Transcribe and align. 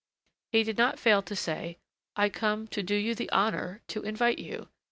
He 0.51 0.63
did 0.63 0.79
not 0.79 0.97
fail 0.97 1.21
to 1.21 1.35
say: 1.35 1.77
I 2.15 2.29
come 2.29 2.65
to 2.69 2.81
do 2.81 2.95
you 2.95 3.13
the 3.13 3.29
honor 3.29 3.83
to 3.89 4.01
invite 4.01 4.39
you. 4.39 4.69